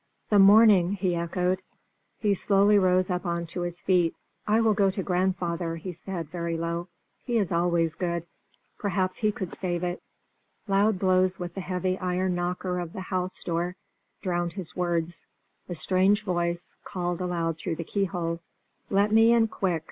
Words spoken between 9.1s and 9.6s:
he could